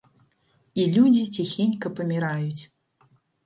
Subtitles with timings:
[0.83, 2.63] І людзі ціхенька паміраюць.